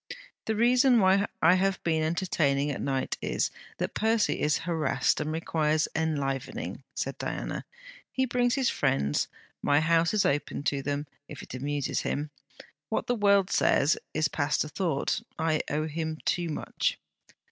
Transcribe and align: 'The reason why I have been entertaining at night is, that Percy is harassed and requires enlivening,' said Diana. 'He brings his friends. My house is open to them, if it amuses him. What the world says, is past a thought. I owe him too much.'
'The 0.45 0.55
reason 0.55 0.99
why 0.99 1.27
I 1.43 1.53
have 1.53 1.79
been 1.83 2.01
entertaining 2.01 2.71
at 2.71 2.81
night 2.81 3.19
is, 3.21 3.51
that 3.77 3.93
Percy 3.93 4.39
is 4.41 4.57
harassed 4.65 5.21
and 5.21 5.31
requires 5.31 5.87
enlivening,' 5.95 6.81
said 6.95 7.19
Diana. 7.19 7.65
'He 8.11 8.25
brings 8.25 8.55
his 8.55 8.67
friends. 8.67 9.27
My 9.61 9.79
house 9.79 10.11
is 10.15 10.25
open 10.25 10.63
to 10.63 10.81
them, 10.81 11.05
if 11.27 11.43
it 11.43 11.53
amuses 11.53 11.99
him. 12.01 12.31
What 12.89 13.05
the 13.05 13.13
world 13.13 13.51
says, 13.51 13.95
is 14.11 14.27
past 14.27 14.63
a 14.63 14.69
thought. 14.69 15.21
I 15.37 15.61
owe 15.69 15.85
him 15.85 16.17
too 16.25 16.49
much.' 16.49 16.97